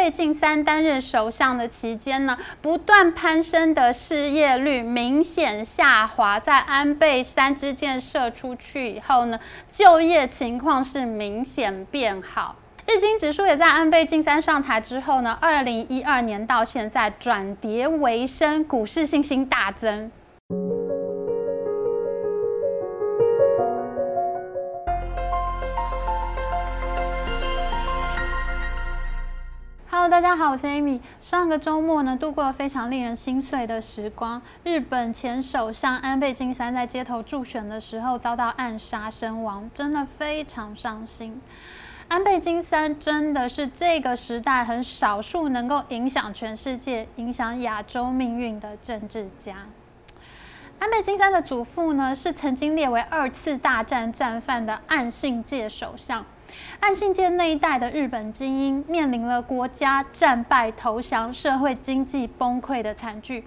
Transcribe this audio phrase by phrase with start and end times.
[0.00, 9.38] 倍晋三担任首相的期间呢，不断攀升的失业率明显下滑，在安倍三支箭射出去以后呢，
[9.70, 12.56] 就业情况是明显变好。
[12.86, 20.10] 日经指数也在安倍晋三上台之后呢，二零一二年到现在转跌为升，股市信心大增。
[30.00, 30.98] Hello，大家好，我是 Amy。
[31.20, 34.40] 上个周末呢，度过了非常令人心碎的时光。
[34.64, 41.38] 日本前首相安倍晋三在街头助选的时候遭到暗杀身亡，真的非常伤心。
[42.08, 49.66] 安倍晋三真的是这个时代很少数能够影响全世界、影响亚洲命运的政治家。
[50.78, 56.24] 安倍晋三的祖父呢，是曾经列为二次大战战犯的岸信介首相。
[56.80, 63.44] 岸信介那一代的日本精英面临了国家战败投降、社会经济崩溃的惨剧，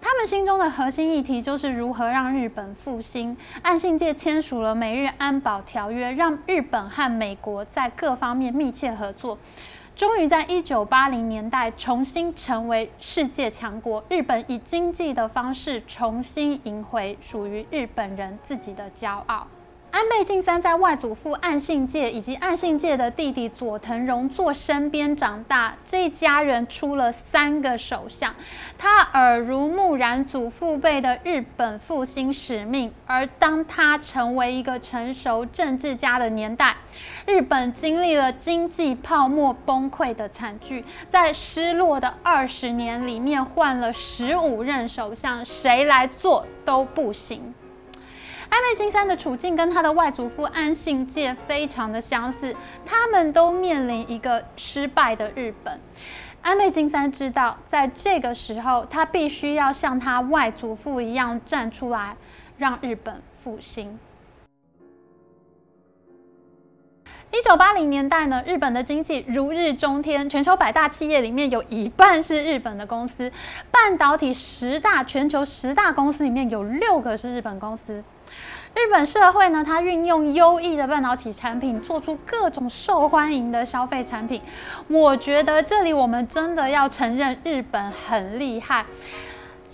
[0.00, 3.36] 他们心中的核心议题就是如何让日本复兴。
[3.62, 9.38] 岸信介签署了美日安保条约，让日本和美国在各方面密切合作，
[9.96, 14.04] 终于在一九八零年代重新成为世界强国。
[14.10, 19.46] 日本以经济的方式重新赢回属于日本人自己的骄傲。
[19.94, 28.34] 安倍晋三在外祖父岸信介以及岸信介的弟弟佐藤荣作身边长大，这一家人出了三个首相，
[28.76, 32.92] 他耳濡目染祖父辈的日本复兴使命。
[33.06, 36.74] 而当他成为一个成熟政治家的年代，
[37.24, 47.54] 日本经历了经济泡沫崩溃的惨剧，在失落的二十年里面换了十五任首相，谁来做都不行。
[48.54, 52.54] 安倍晋三的处境跟他的外祖父安信介非常的相似，
[52.86, 55.80] 他们都面临一个失败的日本。
[56.40, 62.16] 安倍晋三知道，在这个时候，他必须要像他外祖父一样站出来，
[62.56, 63.98] 让日本复兴。
[67.34, 73.32] 一九八零年代呢，日本的经济如日中天，全球百大企业里面有一半是日本的公司，
[73.72, 78.04] 半导体十大全球十大公司里面有六个是日本公司。
[78.72, 84.40] 日本社会呢，它运用优异的半导体产品，做出各种受欢迎的消费产品。
[84.86, 88.86] 我觉得这里我们真的要承认日本很厉害。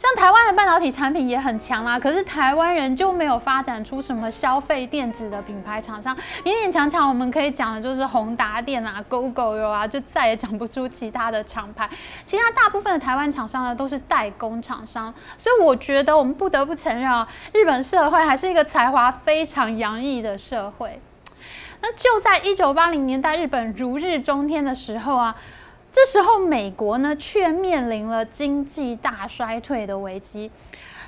[0.00, 11.86] 像台湾的半导体产品也很强啦，可是台湾人就没有发展出什么消费电子的品牌厂商，勉勉强强我们可以讲的就是宏达电啊、Gogoro 啊，就再也讲不出其他的厂牌。
[12.24, 20.98] 其他大部分的台湾厂商呢，都是代工厂商，所以我觉得我们不得不承认啊，日本社会还是一个才华非常洋溢的社会。
[21.82, 25.36] 那就在一九八零年代，日本如日中天的时候啊。
[25.92, 30.50] 这时候，美国呢却面临了经济大衰退的危机。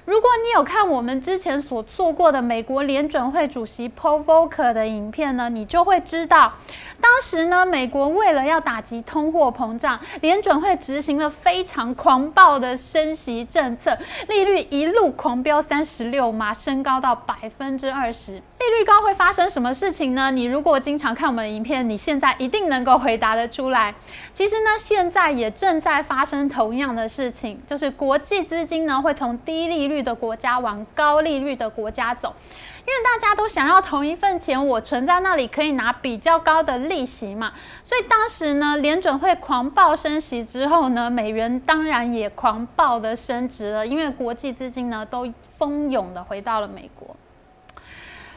[0.05, 6.55] 如果你有看我们之前所做过的美国联准会主席 Paul Volcker 的影片呢，你就会知道，
[7.01, 18.43] 当时呢，美国为了要打击通货膨胀，联准会执行了非常狂暴的升息政策，利率一路狂飙三十六码，升高到百分之二十。
[18.63, 20.31] 利率高会发生什么事情呢？
[20.31, 23.93] 你如果经常看我们的影片，你现在一定能够回答得出来。
[24.33, 32.37] 其实呢，现在也正在发生同样的事情，就是国际资金呢会从低利率的国家往高利率的国家走，
[32.79, 37.53] 因为大家都想要同一份钱，我存在那里可以拿比较高的利息嘛。
[37.83, 45.29] 所以当时呢，联准会狂暴升息之后呢，美元当然也狂暴的升值了，因为国际资金呢都
[45.59, 47.17] 蜂拥的回到了美国。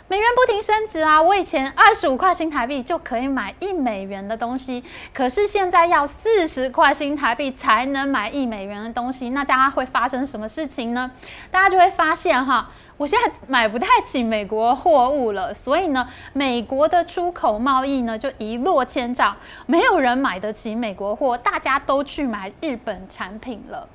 [0.08, 1.20] 美元不停升值啊！
[1.20, 11.10] 我以前二十五块新台币就可以买一美元的东西，可是现在要四十块新台币才能买一美元的东西，那大家会发生什么事情呢？
[11.50, 19.36] 大家就会发现哈，我现在买不太起美国货物了，所以呢，美国的出口贸易呢就一落千丈，
[19.66, 23.90] 没有人买得起美国货，大家都去买日本产品了。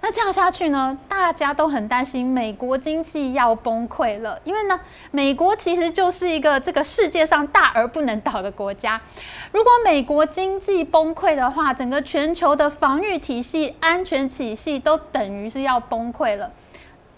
[0.00, 4.78] 那这样下去呢，大家都很担心美国经济要崩溃了，因为呢，
[5.10, 9.00] 美国其实就是一个这个世界上大而不能倒的国家。
[9.50, 16.50] 如果美国经济崩溃的话，整个全球的防御体系、安全体系都等于是要崩溃了。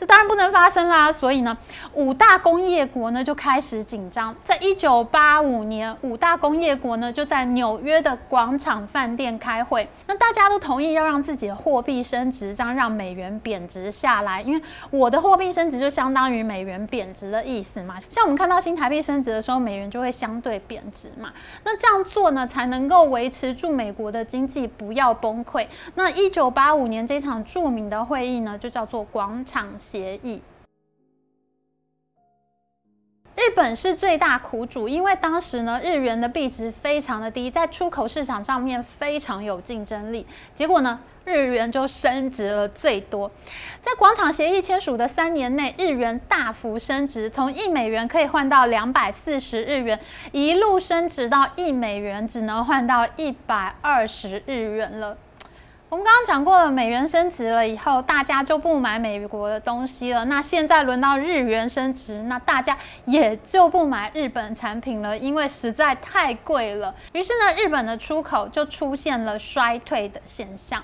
[0.00, 1.54] 这当然不能发生啦，所以呢，
[1.92, 4.34] 五大工业国呢就开始紧张。
[4.46, 14.40] 在一九八五年，五大工业国呢就在纽约的广场饭店开会，那大家都同意要让自己的货币升值，这样让美元贬值下来。
[14.40, 17.96] 因为我的货币升值就相当于美元贬值的意思嘛。
[18.08, 21.30] 像我们看到新台币升值的时候，美元就会相对贬值嘛。
[21.62, 25.66] 那这样做呢，才能够维持住美国的经济不要崩溃。
[25.94, 30.40] 那一九八五年这场著名的会议呢，就叫做广场协议。
[33.34, 40.26] 日本是最大苦主，因为当时呢，日元的币值非常的低，在出口市场上面非常有竞争力。
[40.54, 43.30] 结果呢，日元就升值了最多。
[43.82, 49.98] 在广场协议签署的三年内，日元大幅升值，从一美元可以换到两百四十日元，
[50.32, 55.16] 一路升值到一美元只能换到一百二十日元了。
[55.90, 60.24] 我们刚刚讲过了，美元升值了以后，大家就不买美国的东西了。
[60.26, 66.94] 那现在轮到日元升值，那大家也就不买日本产品了，因为实在太贵了。
[67.12, 70.80] 于是呢，日本的出口就出现了衰退的现象。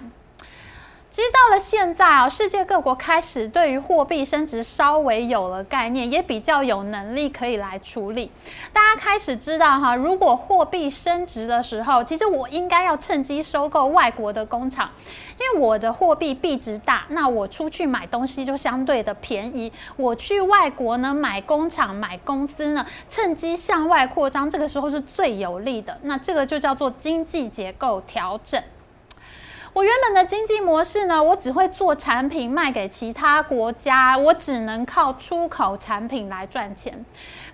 [1.16, 8.30] 其实到了现在啊，世界各国开始对于货币升值稍微有了概念，也比较有能力可以来处理。
[8.70, 14.90] 大家开始知道哈，如果货币升值的时候，其实我应该要趁机收购外国的工厂，
[15.40, 19.72] 因为我的货币币值大，那我出去买东西就相对的便宜。
[19.96, 25.98] 我去外国呢买工厂、买公司呢，趁机向外扩张，这个时候是最有利的。
[26.02, 28.62] 那这个就叫做经济结构调整。
[29.76, 37.04] 我原本的经济模式呢，我只会做产品卖给其他国家，我只能靠出口产品来赚钱。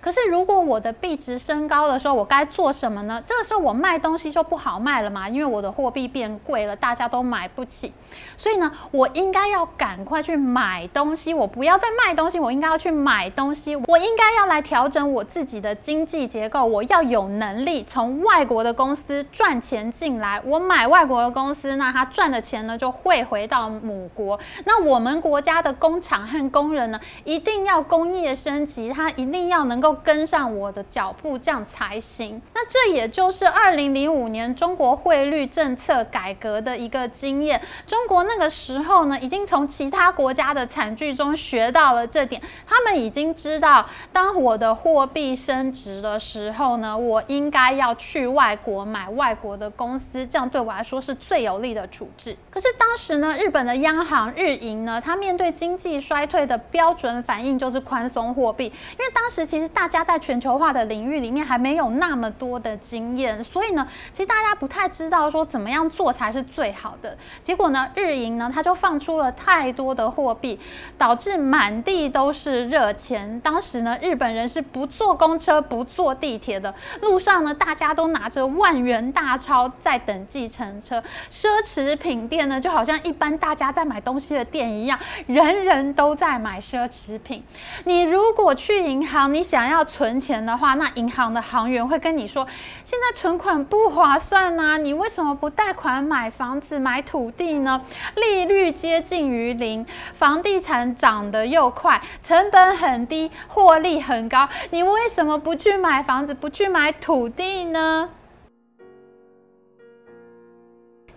[0.03, 3.23] 可是，如果我的币值升高的时候，我该做什么呢？
[3.25, 7.93] 这个时候我卖东西就不好卖了嘛，因为我的货币变贵了，大家都买不起。
[8.35, 13.77] 所以呢，我应该要赶快去买东西，我不要再卖东西，我应该要去买东西。
[13.77, 20.41] 我应该要来调整我自己的经济结构，我要有能力从外国的公司赚钱进来。
[20.43, 24.37] 我买外国的公司，那他赚的钱呢就汇回到母国。
[24.65, 29.92] 那我们国家的工厂和工人呢，一定要工业升级，他一定要能够。
[29.95, 32.41] 跟上我的脚步，这样才行。
[32.53, 37.61] 那这也就是二零零五年中国汇率政策改革的一个经验。
[37.87, 42.41] 中国那个时候呢，已经从其他国家的惨剧中学到了这点。
[42.67, 52.35] 他们已经知道，当我的货币升值的时候呢，我应该要去外国买外国的公司，这样对我来说是最有利的处置。
[52.49, 59.82] 可是当时呢，日本的央行日银呢，它面对经济衰退的标准反应就是宽松货币，因为当时其实大。
[59.83, 67.17] 大家在全球化的领域里面还没有那么多的经验，所以呢，其实大家不太知道说怎么样做才是最好的。
[67.43, 70.57] 结果呢，日银呢，它就放出了太多的货币，
[70.97, 73.37] 导致满地都是热钱。
[73.41, 81.03] 当时呢，日本人是不坐公车、不坐地铁的，路上呢，大家都拿着万元大钞在等计程车。
[81.29, 84.97] 奢侈品店呢，就好像一般大家在买东西的店一样，
[85.27, 87.43] 人人都在买奢侈品。
[87.83, 92.47] 你如果去银行，你想要要存钱的话，那银行的行员会跟你说，
[92.85, 97.81] 现在存款不划算啊，你为什么不贷款买房子、买土地呢？
[98.15, 108.09] 利率接近于零，房地产涨得又快，成本很低，获利很高，你为什么不去买房子、不去买土地呢？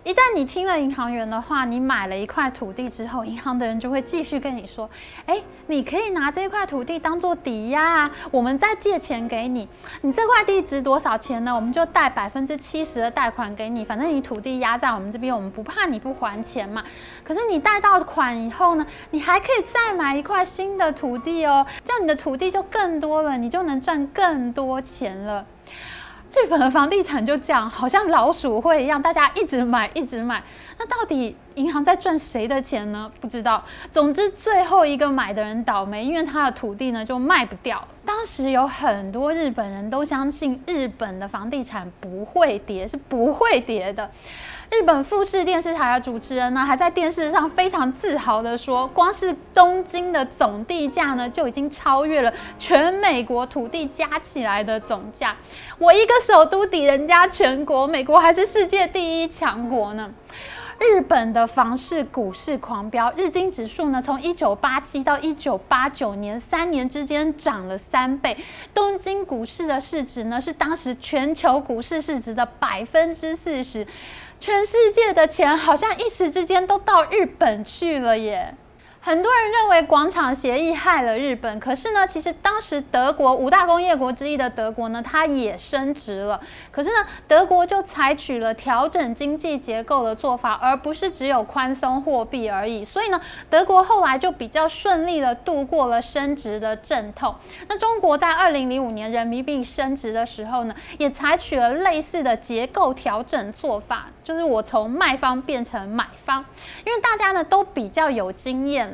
[0.07, 4.89] 一旦你听了银行员的话，你买了一块土地之后，银行的人就会继续跟你说
[5.27, 9.67] ：“哎，你可以拿这块土地当做抵押啊，我们再借钱给你。
[9.99, 11.53] 你这块地值多少钱呢？
[11.53, 13.83] 我们就贷百分之七十的贷款给你。
[13.83, 16.81] 反正你土地压在我们这边，我们不怕你不还钱嘛。
[17.25, 25.45] 可是你贷到款以后呢，你还可以再买一块新的土地哦，这样你的土地就更多了，你就能赚更多钱了。”
[26.35, 30.43] 日本的房地产就这样，好像老鼠会一样，大家一直买，一直买。
[30.77, 33.11] 那到底银行在赚谁的钱呢？
[33.19, 33.63] 不知道。
[33.91, 37.87] 总之，最后一个买的人倒霉，因为他的土地呢就卖不掉。
[38.05, 44.11] 当时有很多日本人都相信日本的房地产不会跌，是不会跌的。
[44.69, 55.35] 日本富士电视台的主持人呢，还在电视上非常自豪地说，光是东京的总地价呢，就已经超越了全美国土地加起来的总价。
[55.77, 60.11] 我一个首都抵人家全国，美国还是世界第一强国呢。
[60.79, 68.37] 日本的房市、股市狂飙，日经指数呢，从一九八七到一九八九年三年之间涨了三倍。
[68.73, 73.87] 东京股市的市值呢，是当时全球股市市值的百分之四十。
[74.39, 78.55] 全世界的钱好像一时之间都到日本去了耶。
[78.99, 86.39] 很多人认为广场协议害了日本，可是呢，其实当时德国五大工业国之一的德国呢，它也升值了。
[86.71, 92.83] 可是呢，德国就采取了调整经济结构的做法，而不是只有宽松货币而已。
[92.83, 97.33] 所以呢，德国后来就比较顺利的度过了升值的阵痛。
[97.69, 106.43] 那中国在二零零五年人民币升值的时候呢，也采取了类似的结构调整做法，就是我从卖方变成买方，
[106.85, 108.86] 因为大家呢都比较有经验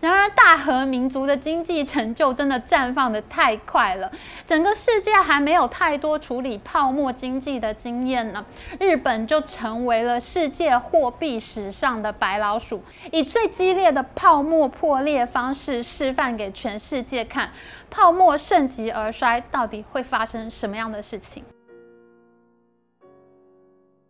[0.00, 4.10] 然而，大和民族的经济成就真的绽放得太快了，
[4.46, 8.44] 整个世界还没有太多处理泡沫经济的经验呢，
[8.78, 17.50] 日本就成为了世界货币史上的白老鼠，以最激烈的泡沫破裂方式示范给全世界看，
[17.90, 21.44] 泡沫盛极而衰，到底会发生什么样的事情？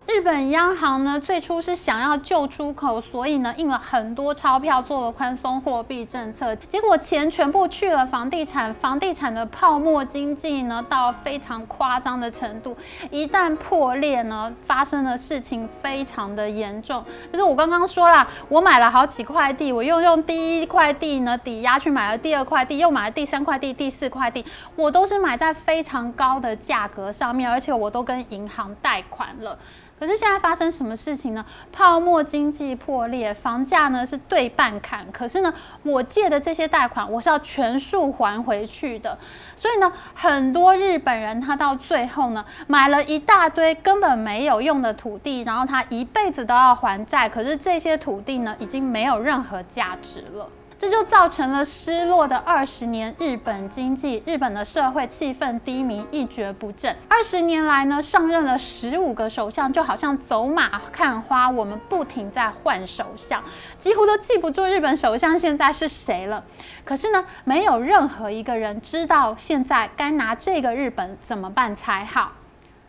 [0.06, 6.54] 日本央行呢，最初是想要救出口，所以呢印了很多钞票，做了宽松货币政策。
[6.54, 12.76] 结果钱全部去了房地产，房地产的泡沫经济呢到非常夸张的程度。
[13.10, 17.04] 一旦破裂呢，发生的事情非常的严重。
[17.32, 24.44] 就是我刚刚说了，我买了好几块地，我又用第一块地呢抵押去买了第二块地，又买了第三块地、第四块地，
[24.76, 29.58] 我都是买在非常高的价格上面，而且我都跟银行贷款了。
[29.98, 31.44] 可是现在发生什么事情呢？
[31.72, 35.10] 泡沫经济破裂，房价呢是对半砍。
[35.10, 39.16] 可是呢，我借的这些贷款我是要全数还回去的。
[39.56, 47.28] 所以呢，很多日本人他到最后呢，买了一大堆根本没有用的土地，然后他一辈子都要还债。
[47.28, 50.46] 可是这些土地呢，已经没有任何价值了。
[50.78, 56.94] 这就造成了失落的二十年日本经济，日本的社会气氛低迷，一蹶不振。
[57.08, 63.42] 二十年来呢，上任了十五个首相，就好像走马看花，我们不停在换首相，
[63.78, 66.44] 几乎都记不住日本首相现在是谁了。
[66.84, 72.32] 可是呢，没有任何一个人知道现在该拿这个日本怎么办才好。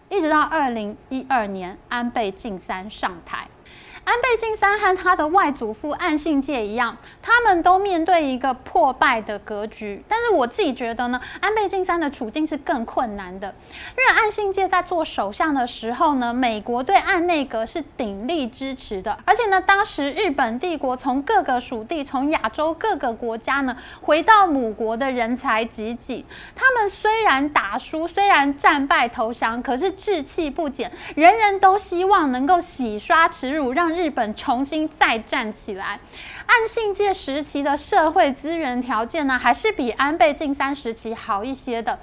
[0.10, 3.48] 一直到二零一二年，安倍晋三上台。
[4.08, 10.02] 安倍晋三和他的外祖父岸信介一样，他们都面对一个破败的格局。
[10.08, 13.54] 但是我自己觉得呢，安倍晋三的处境是更困难的，
[13.90, 36.00] 因为岸信介在做首相的时候呢，美国对岸内阁是鼎力支持的，而且呢，当时日本帝国从各个属地、从亚洲各个国家呢回到母国的人才济济，他们虽然打输，虽然战败投降，可是志气不减，人人都希望能够洗刷耻辱，让日本重新再站起来，
[36.46, 41.98] 岸信介时期的社会资源条件呢，还是比安倍晋三时期好一些的。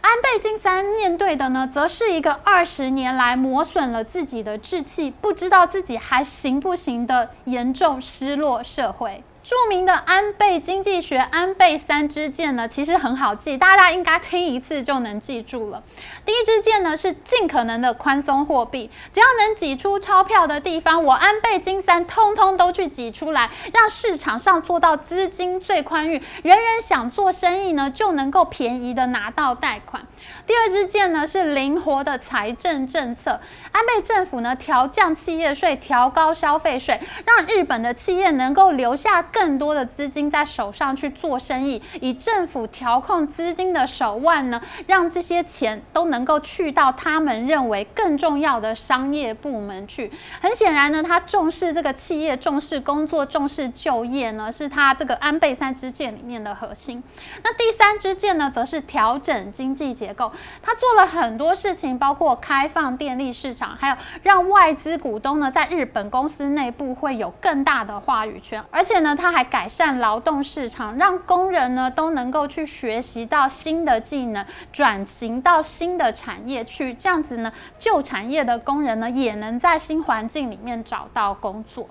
[0.00, 9.22] 安倍晋三面对的呢，则是一个二十年来磨损了自己的志气，不知道自己还行不行的严重失落社会。
[9.44, 15.82] 著名的安倍经济学，安倍三支箭呢，其实很好记，大家应该听一次就能记住了。
[16.24, 30.06] 第一支箭呢是尽可能的宽松货币，只要能挤出钞票的地方，我安倍晋三通通都去挤出来，让市场上做到资金最宽裕，人人想做生意呢就能够便宜的拿到贷款。
[30.46, 39.22] 第二支箭呢是灵活的财政政策，安倍政府呢调降企业税，调高消费税，让日本的企业能够留下。
[39.34, 50.08] 更多的资金在手上去做生意，以政府调控资金的手腕呢，让这些钱都能够去到他们认为更重要的商业部门去。
[50.40, 57.02] 很显然呢，他重视这个企业，重视工作，重视就业呢，是他这个安倍三支箭里面的核心。
[57.42, 60.30] 那第三支箭呢，则是调整经济结构。
[60.62, 69.23] 他做了很多事情，包括开放电力市场，还有让外资股东呢在日本公司内部会有更大的话语权，而且呢，他。
[69.24, 76.92] 它还改善劳动市场，让工人呢都能够去学习到新的技能，转型到新的产业去。
[76.92, 81.88] 这样子呢，旧产业的工人呢也能在新环境里面找到工作。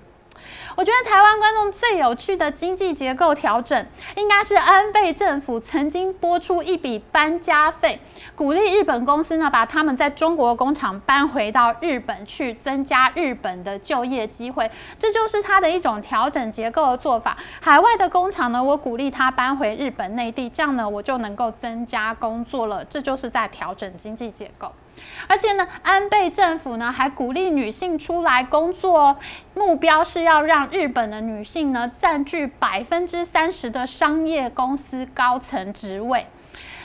[0.75, 7.99] 我觉得台湾观众最有趣的经济结构调整，应该是安倍政府曾经拨出一笔搬家费，
[8.35, 14.69] 鼓励日本公司呢把他们在中国工厂搬回到日本去，增加日本的就业机会。
[14.97, 17.37] 这就是他的一种调整结构的做法。
[17.61, 22.83] 海外的工厂呢，我鼓励他搬回日本内地，这样呢我就能够增加工作了。
[22.85, 24.71] 这就是在调整经济结构。
[25.27, 29.17] 而且呢，安倍政府呢还鼓励女性出来工作，
[29.53, 36.25] 目标是要让日本的女性呢占据百分之三十的商业公司高层职位。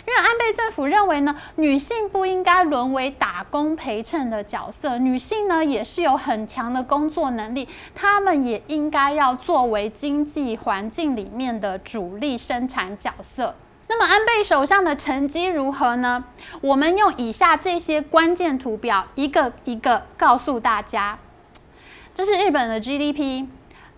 [0.07, 13.55] 因为安倍政府认为呢，女性不应该沦为打工陪衬的角色，女性呢也是有很强的工作能力，她们也应该要作为经济环境里面的主力生产角色。
[13.91, 16.25] 那么安倍首相的成绩如何呢？
[16.61, 21.19] 我们用以下这些关键图表一个一个告诉大家。
[22.15, 23.47] 这是日本的 GDP，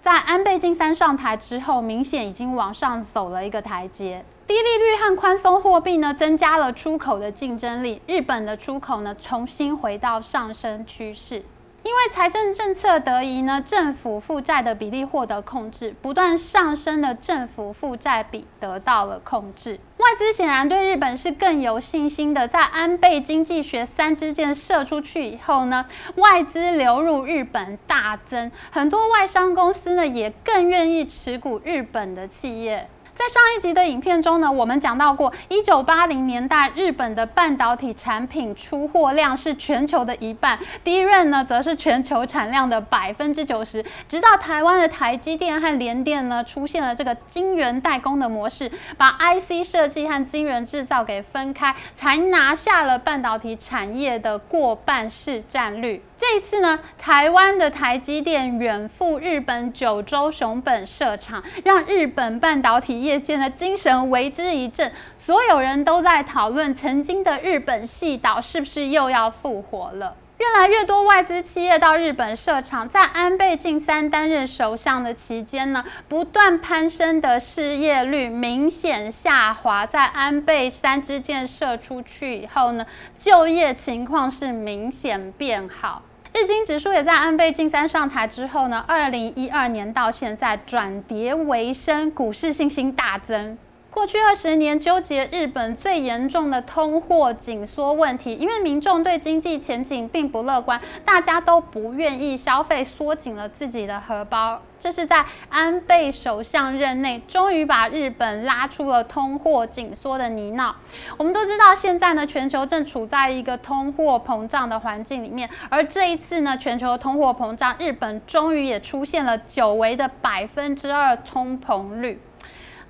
[0.00, 4.24] 在安倍晋三上台之后，明显已经往上走了一个台阶。
[4.46, 11.44] 低利率和宽松货币呢，增加了出口的竞争力，日本的出口呢，重新回到上升趋势。
[11.90, 19.80] 因为财政政策得宜呢，政府负债的比例获得控制，不断上升的政府负债比得到了控制。
[19.96, 32.88] 外资显然对日本是更有信心的，在安倍经济学三支箭射出去以后呢，外资流入日本大增，很多外商公司呢也更愿意持股日本的企业。
[33.20, 43.84] 在上一集的影片中呢，我们讲到过，一九八零年代日本的半导体产品出货量是全球的一半，DRAM 呢则是全球产量的百分之九十。
[44.08, 56.02] 直到台湾的台积电和联电呢出现了这个晶圆代工的模式，把 IC 设计和晶圆制造给分开，才拿下了半导体产业的过半市占率。
[56.20, 64.92] 这一次呢，台湾的台积电远赴日本九州熊本设厂，让日本半导体业界的精神为之一振。
[65.16, 70.14] 所有人都在讨论，曾经的日本细岛是不是又要复活了？
[70.36, 72.86] 越来越多外资企业到日本设厂。
[72.86, 79.86] 在安倍晋三担任首相的期间呢，不断攀升的失业率明显下滑。
[79.86, 82.84] 在安倍三支箭射出去以后呢，
[83.16, 86.02] 就业情况是明显变好。
[86.32, 93.58] 日经指数也在安倍晋三上台之后呢，二零一二年到现在转跌为升，股市信心大增。
[93.92, 104.62] 过去二十年纠结日本最严重的通货紧缩问题，因为民众对经济前景并不乐观，大家都不愿意消费，缩紧了自己的荷包。
[104.78, 110.72] 这是在安倍首相任内，终于把日本拉出了通货紧缩的泥淖。
[111.18, 122.18] 我们都知道，现在呢，全球正处在一个通货膨胀的环境里面，而这一次呢，全球通货膨胀，日本终于也出现了久违的百分之二通膨率。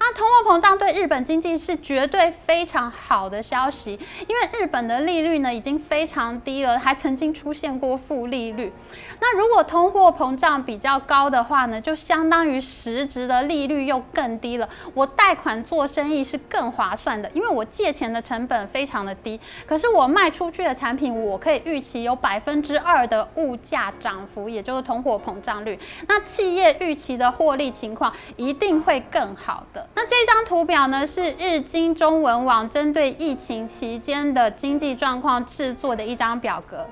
[0.02, 8.72] 那通货膨胀对日本经济是绝对非常好的消息，因为日本的利率呢已经非常低了，还曾经出现过负利率。
[9.20, 14.66] 那如果通货膨胀比较高的话呢，就相当于实质的利率又更低了。
[14.94, 25.78] 我贷款做生意是更划算的，因为我借钱的成本非常的低，可是我卖出去的产品，我可以预期有百分之二的物价涨幅，也就是通货膨胀率。
[26.08, 29.86] 那企业预期的获利情况一定会更好的。
[30.02, 36.86] 那这张图表呢，是日经中文网针对疫情期间的经济状况制作的一张表格。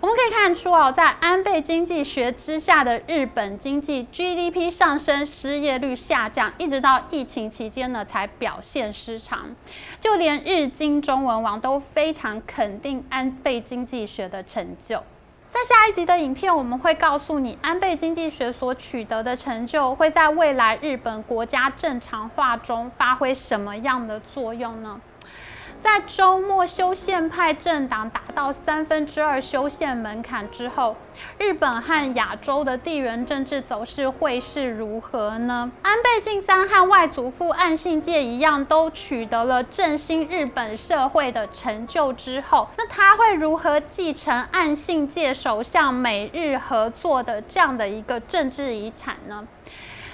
[0.00, 9.54] 我们可以看出哦，在安倍经济学之下的日本经济 GDP 上升，失业率下降，一直到疫情期间呢才表现失常。
[10.00, 15.04] 就连日经中文网都非常肯定安倍经济学的成就。
[15.62, 24.98] 那下一集的影片，我们会告诉你安倍经济学所取得的成就会在未来日本国家正常化中发挥什么样的作用呢？
[25.82, 30.94] 在周末修宪派政党达到三分之二修宪门槛之后，
[31.38, 35.72] 日本和亚洲的地缘政治走势会是如何呢？
[35.80, 49.46] 安倍晋三和外祖父岸信介一样，都取得了振兴日本社会的成就之后，那他会如何继承岸信介首相美日合作的这样的一个政治遗产呢？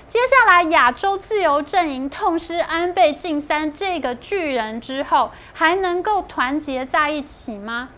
[0.08, 7.88] 接下来，亚洲自由阵营痛失安倍晋三这个巨人之后，还能够团结在一起吗？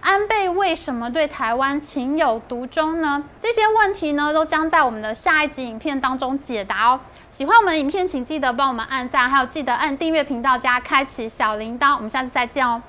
[0.00, 3.24] 安倍为什么对台湾情有独钟呢？
[3.40, 7.00] 这些问题呢，都将在我们的下一集影片当中解答哦。
[7.30, 11.96] 喜欢我们的影片，请记得帮我们按赞，还有记得按订阅频道加开启小铃铛。
[11.96, 12.80] 我们下次再见哦。